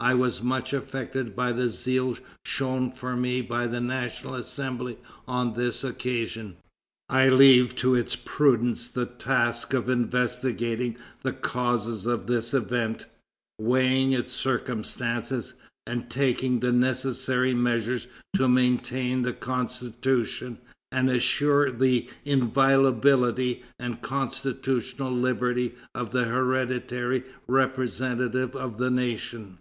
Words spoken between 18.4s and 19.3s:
maintain